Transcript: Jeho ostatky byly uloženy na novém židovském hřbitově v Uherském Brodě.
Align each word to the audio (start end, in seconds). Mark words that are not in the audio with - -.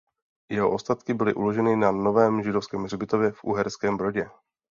Jeho 0.51 0.71
ostatky 0.71 1.13
byly 1.13 1.33
uloženy 1.33 1.75
na 1.75 1.91
novém 1.91 2.43
židovském 2.43 2.83
hřbitově 2.83 3.31
v 3.31 3.43
Uherském 3.43 3.97
Brodě. 3.97 4.29